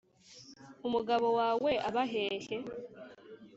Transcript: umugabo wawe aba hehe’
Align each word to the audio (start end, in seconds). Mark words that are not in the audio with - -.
umugabo 0.87 1.27
wawe 1.39 1.71
aba 1.87 2.03
hehe’ 2.11 2.57